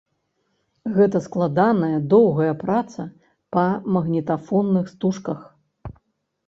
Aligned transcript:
Гэта 0.95 1.19
складаная, 1.25 1.97
доўгая 2.13 2.53
праца 2.63 3.07
па 3.59 3.67
магнітафонных 3.95 4.85
стужках. 4.95 5.39